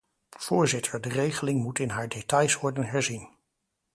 Voorzitter, 0.37 1.01
de 1.01 1.09
regeling 1.09 1.63
moet 1.63 1.79
in 1.79 1.89
haar 1.89 2.09
details 2.09 2.55
worden 2.55 2.85
herzien. 2.85 3.29